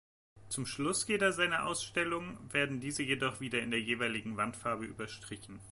Zum 0.49 0.65
Schluss 0.65 1.07
jeder 1.07 1.31
seiner 1.31 1.67
Ausstellung 1.67 2.51
werden 2.51 2.79
diese 2.79 3.03
jedoch 3.03 3.39
wieder 3.39 3.61
in 3.61 3.69
der 3.69 3.79
jeweiligen 3.83 4.35
Wandfarbe 4.35 4.85
überstrichen. 4.85 5.59